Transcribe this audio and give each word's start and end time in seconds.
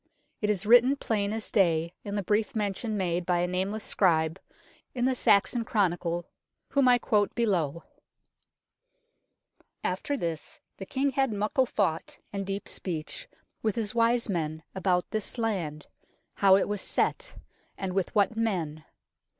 It 0.41 0.49
is 0.49 0.65
written 0.65 0.95
plain 0.95 1.31
as 1.31 1.51
day 1.51 1.93
in 2.03 2.15
the 2.15 2.23
brief 2.23 2.55
mention 2.55 2.97
made 2.97 3.23
by 3.23 3.37
a 3.37 3.45
nameless 3.47 3.83
scribe 3.83 4.39
in 4.95 5.05
the 5.05 5.13
Saxon 5.13 5.63
Chronicle, 5.63 6.27
whom 6.69 6.87
I 6.87 6.97
quote 6.97 7.35
below" 7.35 7.83
After 9.83 10.17
this 10.17 10.59
the 10.77 10.87
King 10.87 11.11
had 11.11 11.31
muckle 11.31 11.67
thought 11.67 12.17
and 12.33 12.47
deep 12.47 12.67
speech 12.67 13.27
with 13.61 13.75
his 13.75 13.93
wise 13.93 14.27
men 14.27 14.63
about 14.73 15.07
this 15.11 15.37
land, 15.37 15.85
how 16.33 16.55
it 16.55 16.67
was 16.67 16.81
set, 16.81 17.35
and 17.77 17.93
with 17.93 18.15
what 18.15 18.35
men. 18.35 18.85